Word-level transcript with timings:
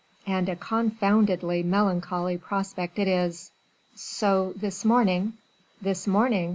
And 0.25 0.49
a 0.49 0.55
confoundedly 0.55 1.61
melancholy 1.61 2.35
prospect 2.35 2.97
it 2.97 3.07
is! 3.07 3.51
So 3.93 4.51
this 4.55 4.83
morning" 4.83 5.33
"This 5.83 6.07
morning?" 6.07 6.49